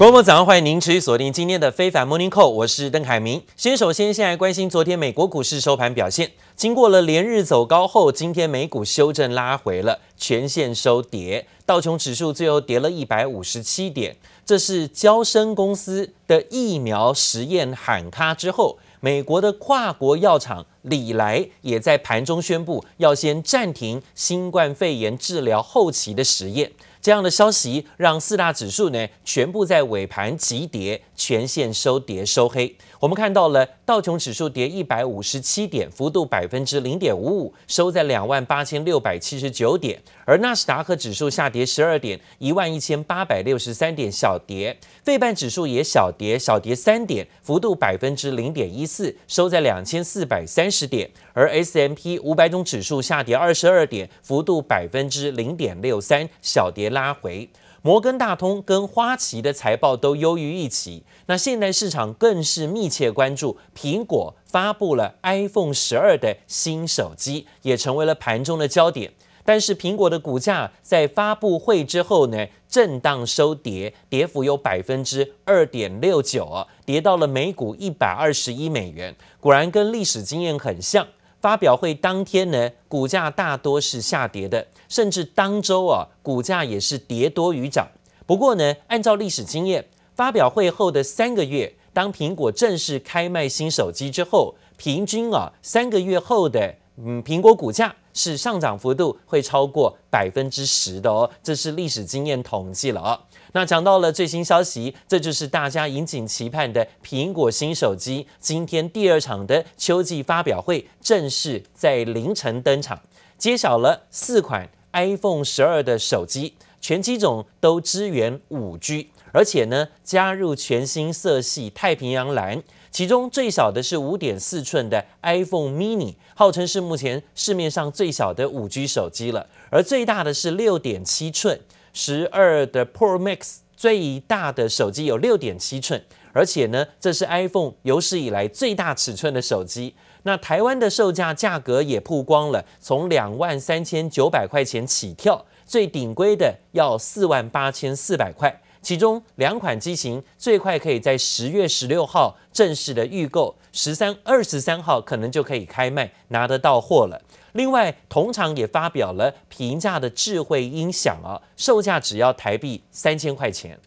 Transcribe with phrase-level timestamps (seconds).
[0.00, 3.42] 各位早上欢迎您持续锁定今天的非凡 Morning Call，我是邓凯明。
[3.54, 14.16] 先首先先来关心昨天美国股市收盘表现，经过了连日走高后，今天美股修正拉回了，全线收跌，道琼指数最后跌了一百五十七点。
[14.46, 26.72] 这是娇生公司的疫苗实验喊卡之后，美国的跨国药厂礼来也在盘中宣布要先暂停新冠肺炎治疗后期的实验。
[27.02, 32.76] 这样的消息让四大指数呢全部在尾盘急跌，全线收跌收黑。
[32.98, 40.02] 我们看到了道琼指数跌一百五十七点，幅度百分之零点五五，收在两万八千六百七十九点。
[40.26, 44.76] 而纳斯达克指数下跌十二点，一万一千八百六十三点小跌。
[45.02, 51.10] 费半指数也小跌，小跌三点，幅度百分之零点一四，收在两千四百三十点。
[51.32, 57.48] 而 S M P 五百种指数下跌二十二点，幅度百分之零点六三，小跌拉回。
[57.82, 69.10] 摩根大通跟花旗的财报都优于预期，那现在市场更是密切关注苹果发布了 iPhone 十二的新手机，也成为了盘中的焦点。
[69.42, 79.16] 但是苹果的股价在发布会之后呢，震荡收跌，跌幅有百分之二点六九啊，跌到了每股一百二十一美元。
[79.40, 81.06] 果然跟历史经验很像。
[81.40, 87.88] 发表会当天呢，股价大多是下跌的，甚至当周啊，股价也是跌多于涨。
[88.26, 103.20] 不过呢，按照历史经验，发表会后的三个月，当苹果正式开卖新手机之后，平均啊，三个月后的嗯，苹果股价是上涨幅度会超过百分之十的哦，这是历史经验统计了啊、
[103.52, 108.26] 那讲到了最新消息，这就是大家引颈期盼的苹果新手机。
[108.38, 113.00] 今天第二场的秋季发表会正式在凌晨登场，
[113.36, 122.62] 揭晓了四款 iPhone 十二的手机，全机种都支援 5G，而且呢加入全新色系太平洋蓝。
[122.92, 131.60] 其中最小的是五点四寸的 iPhone mini，号称是目前市面上最小的 5G 手机了，而最大的是六点七寸。
[131.92, 136.02] 十二的 Pro Max 最大的手机有六点七寸，
[136.32, 139.94] 而且呢，这是 iPhone 有史以来最大尺寸的手机。
[140.24, 148.60] 那台湾的售价价格也曝光了，从两万三千九百块钱起跳，最顶规的要四万八千四百块。
[148.82, 157.20] 其中两款机型最快可以在十月十六号正式的预购，十三、二十三号可能就可以开卖，拿得到货了。
[157.52, 163.78] 另外，同厂也发表了平价的智慧音响啊，售价只要台币三千块钱。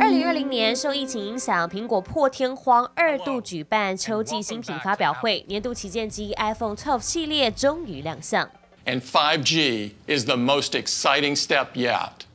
[0.00, 8.48] 二零二零年受疫情影响，苹果破天荒二度举办秋季新品发表会，年度旗舰机 iPhone 12系列终于亮相。
[8.86, 12.27] And 5G is the most exciting step yet.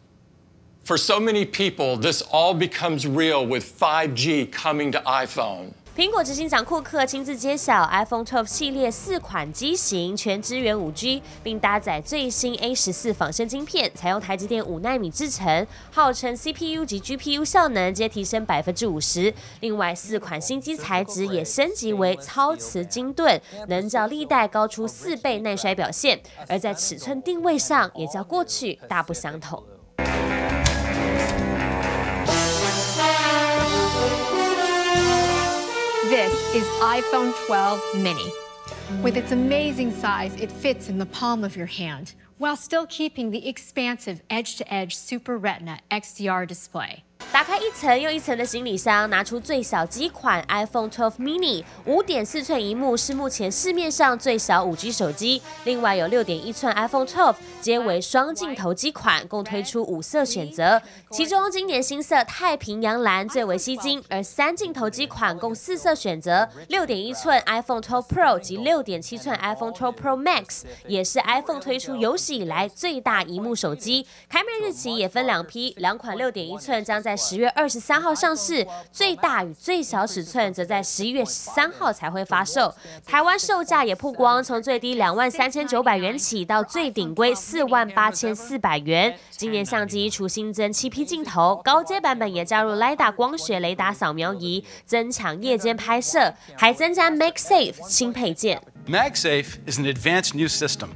[0.85, 5.67] For so many people, this all becomes real with 5G coming to iPhone.
[5.95, 19.33] 苹果执行长库克亲自揭晓，iPhone 12系列四款机型全支援 5G，并搭载最新 A 十四仿生晶片，采用台积电五纳米制程，号称 CPU 及 GPU 效能皆提升百分之五十。
[19.61, 23.39] 另外，四款新机材质也升级为超瓷晶盾，
[23.69, 26.19] 能较历代高出四倍耐摔表现，
[26.49, 29.63] 而在尺寸定位上也较过去大不相同。
[36.53, 38.31] Is iPhone 12 mini.
[39.01, 43.31] With its amazing size, it fits in the palm of your hand, while still keeping
[43.31, 47.02] the expansive edge-to-edge Super Retina XDR display.
[47.33, 55.41] 打开一层又一层的行李箱，拿出最小机款 iPhone 12 mini，五点四寸萤幕是目前市面上最小 5G 手机。
[55.63, 60.79] 另外有六点一寸 iPhone 12，皆为双镜头机款，共推出五色选择。
[61.09, 66.47] 其中今年新色太平洋蓝最为吸睛，而三镜头机款共四色选择。
[66.67, 74.05] 六点一寸 iPhone 12 Pro 及六点七寸 iPhone 12 Pro Max 也是 iPhone 推出有史以来最大萤幕手机。
[74.29, 82.75] 开卖日期也分两批，两款六点一寸将在十月二十三号上市，最大与最小尺寸则在十一月十三号才会发售。
[83.05, 89.17] 台湾售价也曝光，从最低两万三千九百元起到最顶规四万八千四百元。
[89.29, 98.61] 今年相机除新增七 P 镜头，高阶版本也加入 LiDAR 光学雷达扫描仪，增强夜间拍摄，还增加 MagSafe 新配件。
[98.85, 100.89] MagSafe is an advanced new system.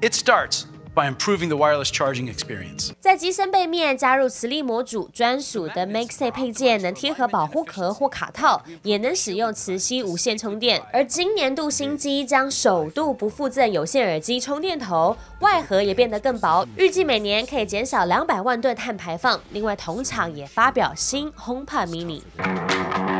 [0.00, 2.90] It starts by improving the wireless charging experience.
[3.00, 10.80] 在机身背面加入磁力模组，专属的 MagSafe 配件能贴合保护壳或卡套，也能使用磁吸无线充电。
[10.92, 19.40] 而今年度新机将首度不附赠有线耳机充电头，外盒也变得更薄，预计每年可以减少两百万吨碳排放。
[19.50, 23.13] 另外，同厂也发表新 HomePod Mini。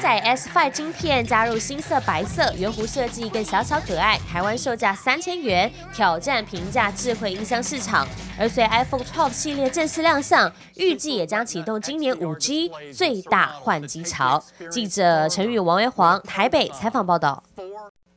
[0.00, 4.18] 搭载 S5 晶片，加入新色白色圆弧设计，更小巧可爱。
[4.26, 8.08] 台湾售价三千元，挑战平价智慧音箱市场。
[8.38, 14.42] 而随 iPhone 12系列正式亮相，预计也将启动今年 5G 最大换机潮。
[14.70, 17.42] 记者陈宇、王维煌台北采访报道。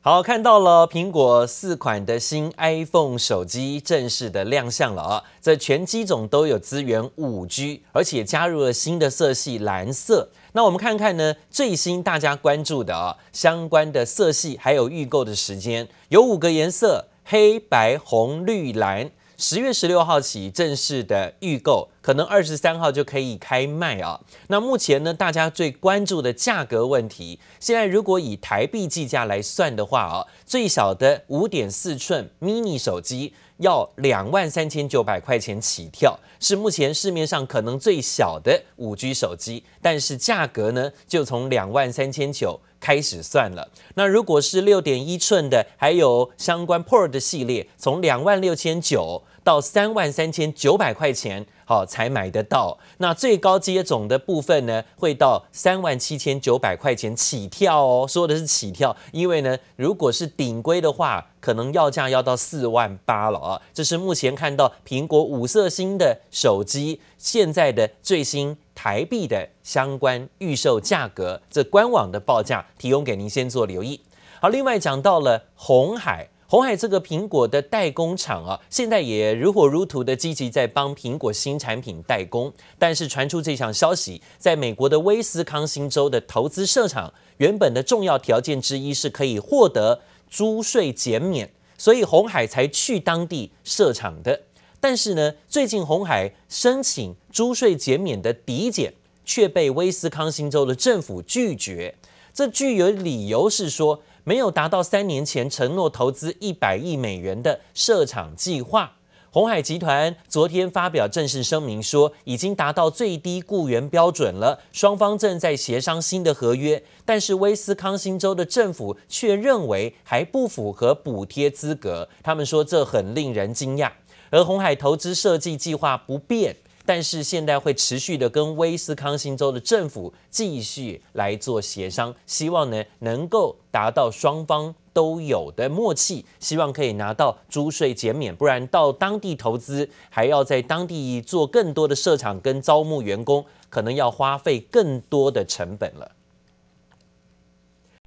[0.00, 5.22] 好，看到了苹果四款的新 iPhone 手机正式的亮相了啊！
[5.40, 10.30] 这全机种都有支援 5G，而且加入了新的色系蓝色。
[10.56, 19.10] 那我们看看呢，最新大家关注的啊相关的色系，还有预购的时间，有五个颜色：黑白红绿蓝。
[19.36, 24.20] 十月十六号起正式的预购，可能二十三号就可以开卖啊。
[24.48, 42.60] 那目前呢，大家最关注的价格问题，现在如果以台币计价来算的话啊，最小的五点四寸 mini 手机要两万三千九百块钱起跳，是目前市面上可能最小的五 G 手机，但是价格呢，就从两万三千九。
[42.80, 43.66] 开始算了。
[43.94, 51.46] 那如果是六点一寸的，还有相关 Pro 的系列，从两万六千九到三万三千九百块钱。
[51.66, 52.76] 好，才买得到。
[52.98, 58.06] 那最高接种的部分呢，会到三万七千九百块钱起跳哦。
[58.06, 63.62] 说的是起跳，因为呢，如果是顶规的话，可能要价要到四万八了啊。
[63.72, 73.98] 这是目前看到苹果五色星的手机现在的最新台币的相关预售价格，这官网的报价提供给您先做留意。
[74.38, 76.28] 好，另外讲到了红海。
[76.46, 82.52] 鸿海这个苹果的代工厂啊，现在也如火如荼的积极在帮苹果新产品代工。
[82.78, 94.42] 但是传出这项消息，在美国的威斯康星州的投资设厂，原本的重要条件之一是可以获得租税减免，所以红海才去当地设厂的。
[94.78, 98.92] 但是呢，最近红海申请租税减免的抵减，
[99.24, 101.94] 却被威斯康星州的政府拒绝。
[102.34, 108.90] 这具有理由是说，没有达到三年前承诺投资一百亿美元的设厂计划。
[109.30, 116.82] 鸿海集团昨天发表正式声明说，已经达到最低雇员标准了，双方正在协商新的合约。
[117.04, 123.90] 但是威斯康星州的政府却认为还不符合补贴资格，他们说这很令人惊讶。
[124.30, 126.56] 而鸿海投资设计计划不变。
[126.86, 146.12] 但是现在会持续的跟威斯康星州的政府继续来做协商，希望呢能够达到双方都有的默契，希望可以拿到租税减免，不然到当地投资还要在当地做更多的设厂跟招募员工，可能要花费更多的成本了。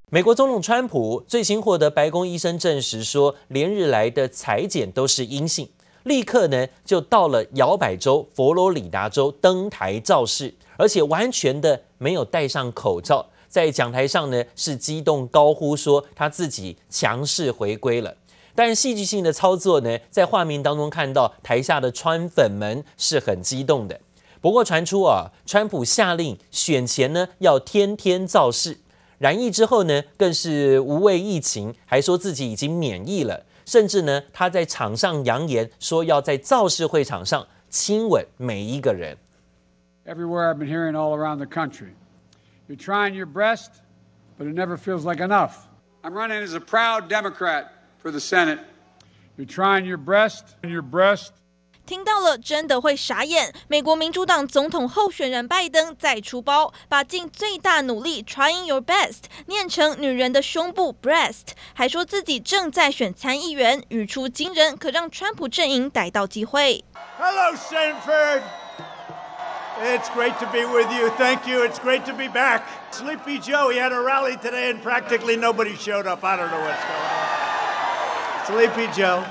[0.10, 5.68] 美国总统川普最新获得白宫医生证实说，连日来的采检都是阴性。
[6.08, 18.16] 立刻呢，就到了摇摆州佛罗里达州登台造势，而且完全的没有戴上口罩，在讲台上呢是激动高呼说他自己强势回归了。
[18.56, 24.00] 但戏剧性的操作呢，在画面当中看到台下的川粉们是很激动的。
[24.42, 28.80] 不过传出啊，川普下令选前呢要天天造势，
[29.20, 33.44] 染疫之后呢更是无畏疫情，还说自己已经免疫了。
[33.68, 39.18] 甚至呢，他在场上扬言说要在造势会场上亲吻每一个人。
[40.06, 41.92] Everywhere I've been hearing all around the country,
[42.70, 43.72] you're trying your best,
[44.40, 45.68] but it never feels like enough.
[46.02, 47.66] I'm running as a proud Democrat
[48.02, 48.60] for the Senate.
[49.38, 51.34] You're trying your best, and your breast.
[51.88, 53.54] 听到了，真的会傻眼。
[53.70, 66.84] 美国民主党总统候选人拜登再出包，把尽最大努力 trying your best 念成女人的胸部 breast，还说自己正在选参议员，语出惊人，可让川普阵营逮到机会。
[67.18, 68.42] Hello, Sanford.
[69.82, 71.10] It's great to be with you.
[71.18, 71.64] Thank you.
[71.64, 72.64] It's great to be back.
[72.92, 76.26] Sleepy Joe, he had a rally today and practically nobody showed up.
[76.26, 78.76] I don't know what's going on.
[78.76, 79.24] Sleepy Joe.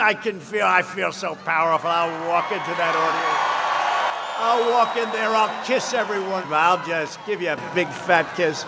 [0.00, 1.90] I can feel, I feel so powerful.
[1.90, 3.54] I'll walk into that audience.
[4.36, 6.44] I'll walk in there, I'll kiss everyone.
[6.48, 8.64] I'll just give you a big fat kiss.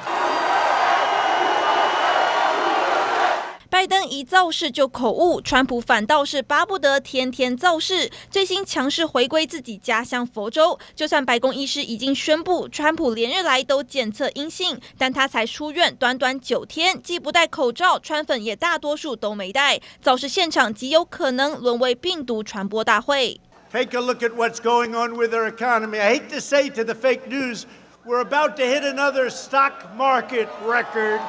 [3.69, 8.09] 拜登一造势就口误，川普反倒是巴不得天天造势。
[8.31, 23.41] 最新强势回归自己家乡佛州，就算白宫医师已经宣布川普连日来都检测阴性，但他才出院短短九天，既不戴口罩，川粉也大多数都没戴，造势现场极有可能沦为病毒传播大会。
[23.73, 25.99] Take a look at what's going on with our economy.
[25.99, 27.65] I hate to say to the fake news,
[28.07, 31.21] we're about to hit another stock market record.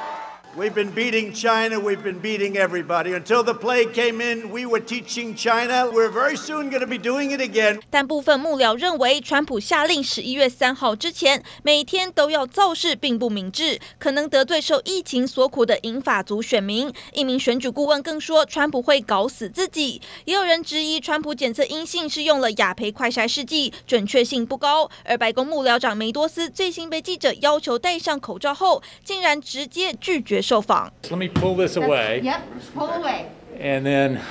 [0.58, 1.80] We've been beating China.
[1.80, 3.14] We've been beating everybody.
[3.14, 5.88] Until the plague came in, we were teaching China.
[5.92, 7.80] We're very soon going to be doing it again.
[7.92, 16.92] 但部分幕僚认为，川普下令十一月三号之前每天都要造势，并不明智，可能得罪受疫情所苦的英法族选民。
[17.14, 20.02] 一名选举顾问更说，川普会搞死自己。
[20.26, 24.90] 也有人质疑，川普检测阴性是用了雅培快筛试剂，准确性不高。
[25.04, 30.42] 而白宫幕僚长梅多斯最新被记者要求戴上口罩后，竟然直接拒绝。
[30.48, 30.90] 受访。
[31.10, 32.22] Let me pull this away.
[32.24, 32.42] Yep,
[32.74, 33.30] pull away.
[33.60, 34.22] And then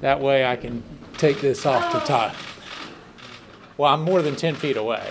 [0.00, 0.82] that way I can
[1.16, 2.34] take this off the top.
[3.78, 5.08] Well, I'm more than 10 feet away.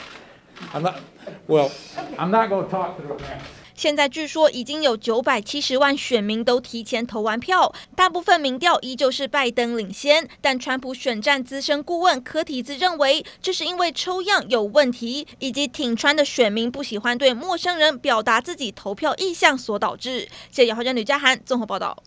[0.74, 1.00] I'm not,
[1.48, 1.72] well,
[2.18, 3.42] I'm not going to talk to the camera.
[3.84, 10.26] 现在据说已经有九百七十万选民都提前投完票，大部分民调依旧是拜登领先。
[10.40, 20.30] 但川普选战资深顾问柯提兹认为，这是因为抽样有问题，以及挺川的选民不喜欢对陌生人表达自己投票意向所导致。
[20.50, 22.02] 谢谢华珍、吕家涵综合报道。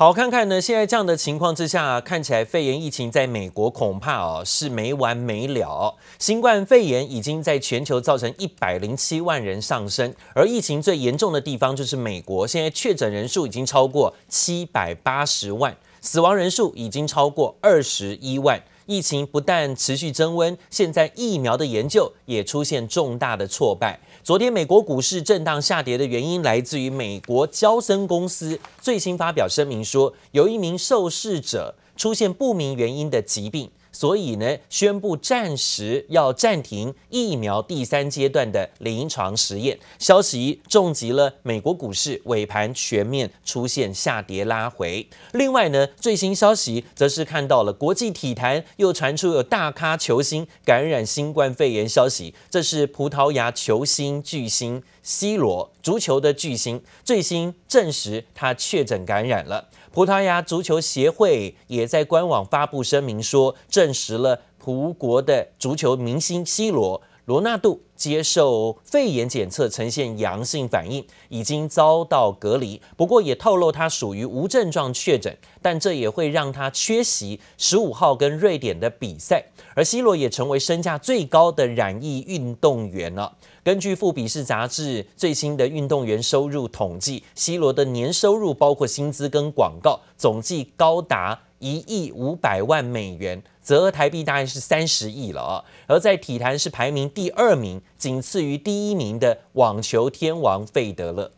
[0.00, 5.96] 好，看看呢，现在这样的情况之下，看起来肺炎疫情在美国恐怕哦是没完没了。
[6.20, 18.62] 新冠肺炎已经在全球造成一百零七万人上升，而疫情最严重的地方就是美国，现在确诊人数已经超过七百八十万，死亡人数已经超过二十一万。
[18.86, 24.00] 疫情不但持续增温，现在疫苗的研究也出现重大的挫败。
[24.24, 33.70] 昨天美国股市震荡下跌的原因来自于美国交生公司最新发表声明说，有一名受试者出现不明原因的疾病。
[33.98, 39.76] 所以呢，宣布暂时要暂停疫苗第三阶段的临床实验。
[39.98, 45.04] 消息重击了美国股市，尾盘全面出现下跌拉回。
[45.32, 52.32] 另外呢，最新消息则是看到了国际体坛又传出有大咖球星感染新冠肺炎消息。
[52.48, 59.68] 这是葡萄牙球星巨星 C 罗，足球的巨星，最新证实他确诊感染了。
[59.98, 72.80] 葡萄牙足球协会也在官网发布声明说，证实了葡国的足球明星 C 罗罗纳度接受肺炎检测呈现阳性反应，已经遭到隔离。
[72.96, 79.44] 不过也透露他属于无症状确诊，但这也会让他缺席十五号跟瑞典的比赛。
[79.74, 83.36] 而 C 罗也成为身价最高的染疫运动员了。
[83.62, 95.64] 根据富比士杂志最新的运动员收入统计，C 罗的年收入包括薪资跟广告，总计高达一亿五百万美元，折合台币大概是三十亿了啊。
[95.86, 101.32] 而在体坛是排名第二名，仅次于第一名的网球天王费德勒。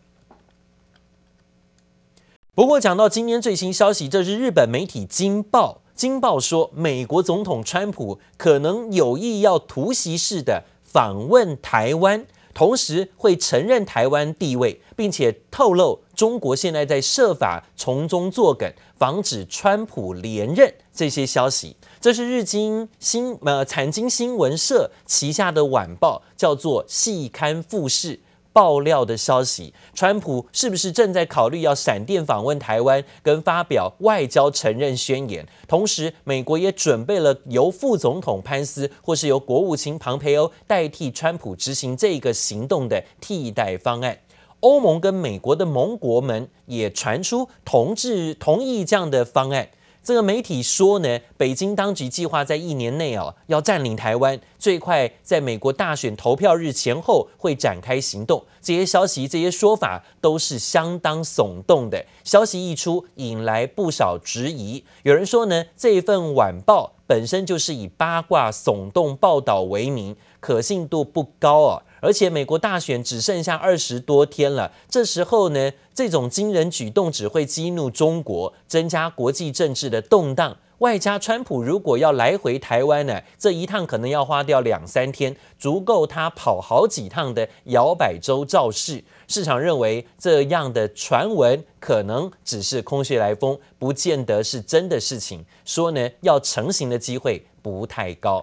[2.54, 10.64] 不过讲到今天最新消息，这是日本媒体《今报》，《今报》说美国总统川普可能有意要突袭式的。
[10.82, 20.70] 访问台湾，同时会承认台湾地位，并且透露中国现在在设法从中作梗，防止川普连任。
[20.92, 28.16] 这些消息，这是日经新呃产经新闻社旗下的晚报，叫做《细刊富士》。
[28.52, 35.46] 爆料的消息，川普是不是正在考虑要闪电访问台湾，跟发表外交承认宣言？
[35.68, 44.18] 同时，美国也准备了由副总统潘斯或是由国务卿庞培欧代替川普执行这个行动的替代方案。
[44.60, 49.68] 欧盟跟美国的盟国们也传出同志同意这样的方案。
[50.02, 58.42] 这个媒体说呢，北京当局计划在一年内哦要占领台湾，最快在美国大选投票日前后会展开行动。
[58.62, 62.02] 这些消息、这些说法都是相当耸动的。
[62.24, 64.82] 消息一出，引来不少质疑。
[65.02, 71.82] 有人说呢，这份晚报本身就是以八卦耸动报道为名，可信度不高啊。
[72.00, 80.56] 而且美国大选只剩下二十多天了，这时候呢，这种惊人举动只会激怒中国，增加国际政治的动荡。
[80.78, 89.04] 外加川普如果要来回台湾呢，这一趟可能要花掉两三天，足够他跑好几趟的摇摆州造势。
[89.28, 95.44] 市场认为这样的传闻可能只是空穴来风，不见得是真的事情。
[95.66, 98.42] 说呢，要成型的机会不太高。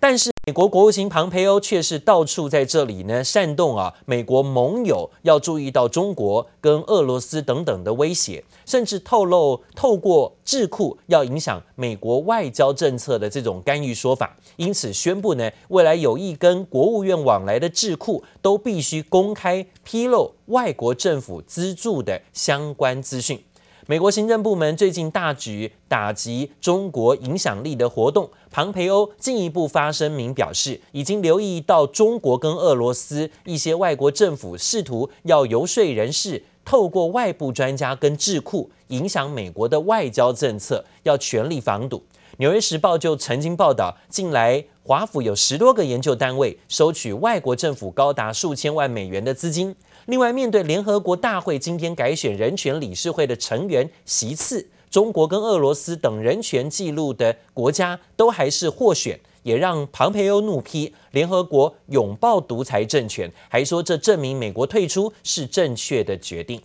[0.00, 23.42] 但是美国国务卿庞培欧却是到处在这里呢煽动啊，美国盟友要注意到中国跟俄罗斯等等的威胁，甚至透露透过智库要影响美国外交政策的这种干预说法，因此宣布呢，未来有意跟国务院往来的智库都必须公开披露外国政府资助的相关资讯。
[23.90, 42.02] 美国行政部门最近大举打击中国影响力的活动，庞培欧进一步发声明表示，已经留意到中国跟俄罗斯一些外国政府试图要游说人士，透过外部专家跟智库影响美国的外交政策，要全力防堵。
[42.36, 49.74] 纽约时报就曾经报道，近来华府有十多个研究单位收取外国政府高达数千万美元的资金。
[50.08, 66.62] 另外，面对联合国大会今天改选人权理事会的成员席次，中国跟俄罗斯等人权记录的国家都还是获选，也让庞培欧怒批联合国拥抱独裁政权，还说这证明美国退出是正确的决定。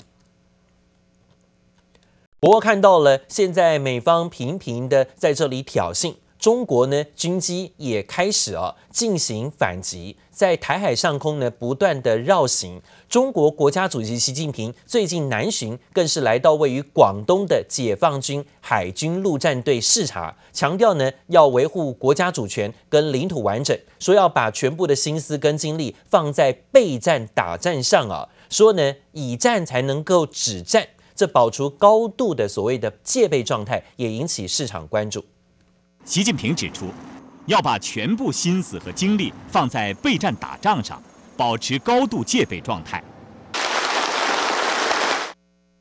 [2.40, 6.16] 不过，看到了现在美方频频的在这里挑衅。
[6.40, 12.82] 中国呢，军机也开始啊进行反击，在台海上空呢不断的绕行。
[13.08, 35.24] 中国国家主席习近平最近南巡，更是来到位于广东的解放军海军陆战队视察，强调呢要维护国家主权跟领土完整，说要把全部的心思跟精力放在备战打战上啊，说呢以战才能够止战，这保持高度的所谓的戒备状态，也引起市场关注。
[36.04, 36.88] 习近平指出，
[37.46, 41.02] 要把全部心思和精力放在备战打仗上，
[41.36, 43.04] 保持高度戒备状态。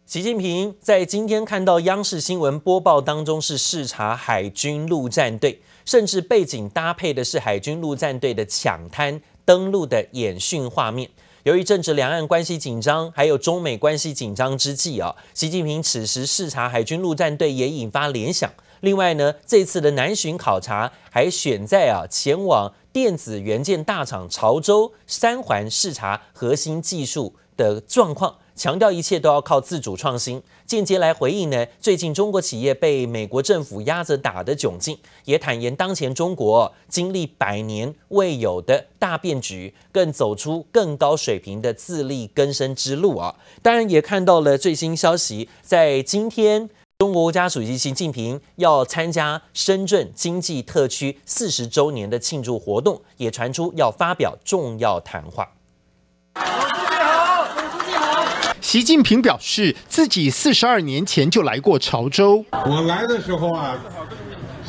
[0.05, 11.09] 习近平在今天看到央视新闻播报当中是视察海军陆战队，甚至背景搭配的是海军陆战队的抢滩登陆的演训画面。
[11.45, 18.53] 由于正值两岸关系紧张，还有中美关系紧张之际啊，习近平此时视察海军陆战队也引发联想。
[18.83, 43.37] 另外呢，这次的南巡考察还选在啊前往电子元件大厂潮州三环视察核心技术的状况，强调一切都要靠自主创新，间接来回应呢最近中国企业被美国政府压着打的窘境，也坦言当前中国经历百年未有的大变局，更走出更高水平的自力更生之路啊！
[43.63, 46.69] 当然也看到了最新消息，在今天。
[47.03, 55.49] 中国国家主席习近平要参加深圳经济特区四十周年的庆祝活动，也传出要发表重要谈话。
[58.61, 62.45] 习近平表示，自己四十二年前就来过潮州。
[62.53, 63.77] 我来的时候啊，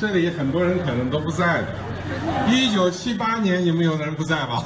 [0.02, 1.68] 这里很多人可能都不在的。
[2.52, 4.66] 一九七八年，有没有人不在吧？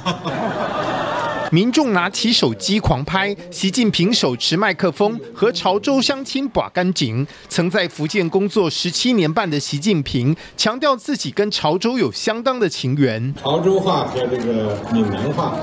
[1.51, 7.25] 民众拿起手机狂拍，习近平手持麦克风和潮州乡亲把干净。
[7.47, 13.33] 曾在福建工作十七年半的习近平强调自己跟潮州有相当的情缘。
[13.41, 15.55] 潮州话和这个闽南话，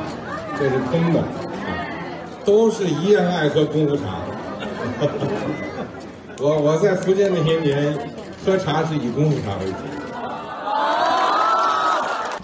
[0.59, 1.23] 这是通的，
[2.45, 4.03] 都是一样爱喝功夫茶。
[6.41, 7.97] 我我在福建那些年，
[8.45, 9.94] 喝茶是以功夫茶为主。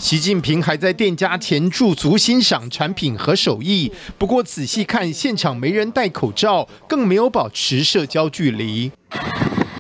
[0.01, 8.91] 习近平还在店家前驻足欣赏产品和手艺，不过仔细看现场没人戴口罩，更没有保持社交距离。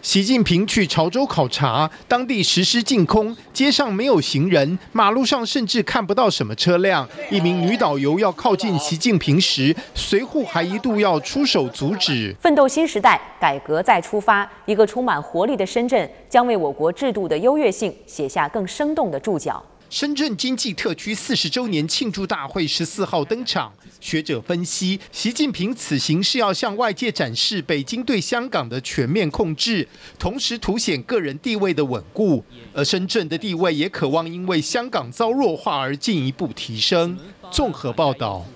[0.02, 7.08] 习近平去潮州考察，当地实施禁空，街上没有行人，马路上甚至看不到什么车辆。
[7.30, 12.36] 一名女导游要靠近习近平时，随扈还一度要出手阻止。
[12.38, 19.64] 奋斗新时代，改革再出发，一个充满活力的深圳，将为我国制度的优越性写下更生动的注脚。
[19.90, 37.18] 深圳经济特区四十周年庆祝大会十四号登场，学者分析，习近平此行是要向外界展示北京对香港的全面控制，同时凸显个人地位的稳固，而深圳的地位也渴望因为香港遭弱化而进一步提升。
[37.50, 38.46] 综合报道。